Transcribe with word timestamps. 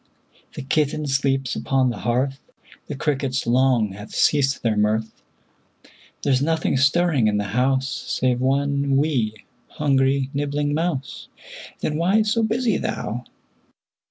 The 0.55 0.63
kitten 0.63 1.05
sleeps 1.05 1.55
upon 1.55 1.91
the 1.91 1.99
hearth, 1.99 2.39
The 2.87 2.95
crickets 2.95 3.45
long 3.45 3.89
have 3.89 4.15
ceased 4.15 4.63
their 4.63 4.75
mirth; 4.75 5.21
There's 6.23 6.41
nothing 6.41 6.75
stirring 6.75 7.27
in 7.27 7.37
the 7.37 7.43
house 7.53 7.87
Save 8.07 8.41
one 8.41 8.97
'wee', 8.97 9.45
hungry, 9.67 10.31
nibbling 10.33 10.73
mouse, 10.73 11.27
Then 11.81 11.97
why 11.97 12.23
so 12.23 12.41
busy 12.41 12.77
thou? 12.77 13.25